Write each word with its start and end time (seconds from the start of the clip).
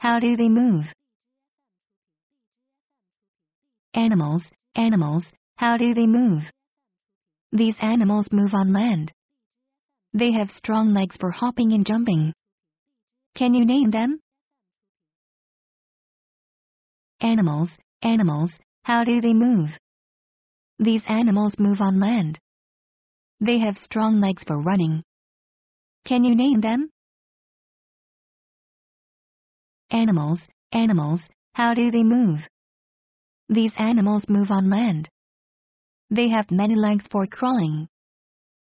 how 0.00 0.18
do 0.18 0.34
they 0.34 0.48
move? 0.48 0.86
Animals, 3.92 4.42
animals, 4.74 5.26
how 5.56 5.76
do 5.76 5.92
they 5.92 6.06
move? 6.06 6.42
These 7.52 7.76
animals 7.82 8.26
move 8.32 8.54
on 8.54 8.72
land. 8.72 9.12
They 10.14 10.32
have 10.32 10.48
strong 10.56 10.94
legs 10.94 11.16
for 11.20 11.30
hopping 11.30 11.74
and 11.74 11.84
jumping. 11.84 12.32
Can 13.36 13.52
you 13.52 13.66
name 13.66 13.90
them? 13.90 14.20
Animals, 17.20 17.68
animals, 18.00 18.52
how 18.84 19.04
do 19.04 19.20
they 19.20 19.34
move? 19.34 19.68
These 20.78 21.02
animals 21.08 21.52
move 21.58 21.82
on 21.82 22.00
land. 22.00 22.38
They 23.38 23.58
have 23.58 23.76
strong 23.76 24.18
legs 24.18 24.42
for 24.46 24.62
running. 24.62 25.02
Can 26.06 26.24
you 26.24 26.34
name 26.34 26.62
them? 26.62 26.88
Animals, 29.92 30.40
animals, 30.70 31.20
how 31.54 31.74
do 31.74 31.90
they 31.90 32.04
move? 32.04 32.38
These 33.48 33.72
animals 33.76 34.24
move 34.28 34.50
on 34.50 34.70
land. 34.70 35.08
They 36.10 36.28
have 36.28 36.50
many 36.52 36.76
legs 36.76 37.04
for 37.10 37.26
crawling. 37.26 37.88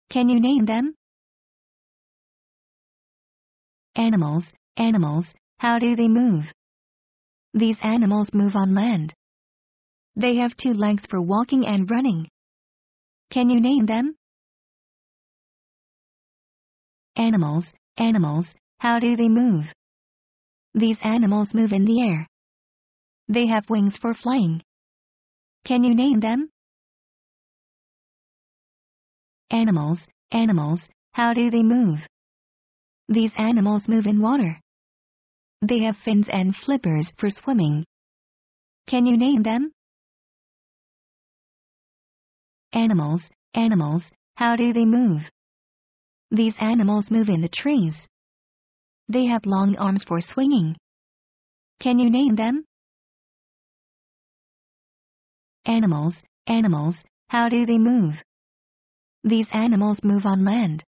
Can 0.08 0.28
you 0.28 0.40
name 0.40 0.66
them? 0.66 0.94
Animals, 3.96 4.44
animals, 4.76 5.26
how 5.58 5.80
do 5.80 5.96
they 5.96 6.06
move? 6.06 6.44
These 7.54 7.78
animals 7.82 8.28
move 8.32 8.54
on 8.54 8.74
land. 8.74 9.12
They 10.14 10.36
have 10.36 10.56
two 10.56 10.74
legs 10.74 11.02
for 11.10 11.20
walking 11.20 11.66
and 11.66 11.90
running. 11.90 12.28
Can 13.30 13.50
you 13.50 13.60
name 13.60 13.86
them? 13.86 14.14
Animals, 17.16 17.66
animals, 17.96 18.46
how 18.78 19.00
do 19.00 19.16
they 19.16 19.28
move? 19.28 19.66
These 20.74 20.98
animals 21.02 21.52
move 21.52 21.72
in 21.72 21.84
the 21.84 22.00
air. 22.00 22.26
They 23.28 23.46
have 23.46 23.68
wings 23.68 23.96
for 24.00 24.14
flying. 24.14 24.62
Can 25.64 25.84
you 25.84 25.94
name 25.94 26.20
them? 26.20 26.50
Animals, 29.50 30.00
animals, 30.30 30.80
how 31.12 31.32
do 31.32 31.50
they 31.50 31.62
move? 31.62 31.98
These 33.08 33.32
animals 33.36 33.88
move 33.88 34.06
in 34.06 34.20
water. 34.20 34.60
They 35.62 35.80
have 35.80 35.96
fins 36.04 36.28
and 36.32 36.54
flippers 36.54 37.12
for 37.18 37.30
swimming. 37.30 37.84
Can 38.86 39.06
you 39.06 39.16
name 39.16 39.42
them? 39.42 39.72
Animals, 42.72 43.22
animals, 43.54 44.04
how 44.36 44.54
do 44.56 44.72
they 44.72 44.84
move? 44.84 45.22
These 46.30 46.54
animals 46.60 47.10
move 47.10 47.28
in 47.28 47.40
the 47.40 47.48
trees. 47.48 47.94
They 49.10 49.26
have 49.26 49.44
long 49.44 49.76
arms 49.76 50.04
for 50.04 50.20
swinging. 50.20 50.76
Can 51.80 51.98
you 51.98 52.08
name 52.10 52.36
them? 52.36 52.64
Animals, 55.64 56.14
animals, 56.46 56.94
how 57.28 57.48
do 57.48 57.66
they 57.66 57.76
move? 57.76 58.14
These 59.24 59.48
animals 59.52 59.98
move 60.04 60.26
on 60.26 60.44
land. 60.44 60.84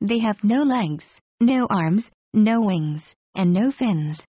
They 0.00 0.20
have 0.20 0.36
no 0.44 0.62
legs, 0.62 1.04
no 1.40 1.66
arms, 1.68 2.04
no 2.32 2.60
wings, 2.60 3.02
and 3.34 3.52
no 3.52 3.72
fins. 3.72 4.24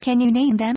Can 0.00 0.20
you 0.22 0.32
name 0.32 0.56
them? 0.56 0.68